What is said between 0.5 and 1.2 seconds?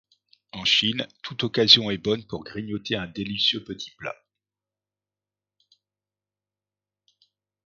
En Chine,